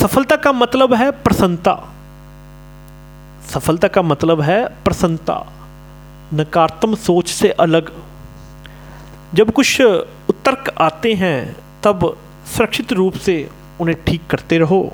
सफलता 0.00 0.36
का 0.36 0.52
मतलब 0.52 0.94
है 0.94 1.10
प्रसन्नता। 1.10 1.94
सफलता 3.48 3.88
का 3.88 4.02
मतलब 4.02 4.40
है 4.40 4.68
प्रसन्नता। 4.84 5.52
नकारात्मक 6.34 6.98
सोच 6.98 7.28
से 7.28 7.50
अलग। 7.50 7.92
जब 9.34 9.50
कुछ 9.50 9.80
उत्तर्क 9.80 10.74
आते 10.78 11.14
हैं, 11.14 11.56
तब 11.82 12.16
सुरक्षित 12.46 12.92
रूप 12.92 13.14
से 13.14 13.50
उन्हें 13.80 14.04
ठीक 14.04 14.26
करते 14.26 14.58
रहो। 14.58 14.92